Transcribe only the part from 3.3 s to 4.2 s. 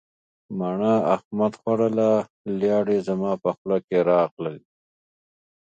په خوله کې